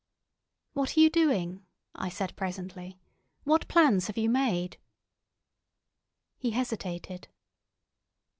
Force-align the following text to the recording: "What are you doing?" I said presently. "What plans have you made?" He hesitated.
"What 0.73 0.97
are 0.97 0.99
you 0.99 1.11
doing?" 1.11 1.63
I 1.93 2.09
said 2.09 2.35
presently. 2.35 2.97
"What 3.43 3.67
plans 3.67 4.07
have 4.07 4.17
you 4.17 4.31
made?" 4.31 4.77
He 6.39 6.49
hesitated. 6.49 7.27